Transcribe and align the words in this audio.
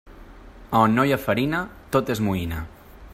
A 0.77 0.81
on 0.85 0.95
no 0.99 1.05
hi 1.09 1.13
ha 1.17 1.21
farina, 1.27 1.61
tot 1.97 2.13
és 2.17 2.25
moïna. 2.31 2.67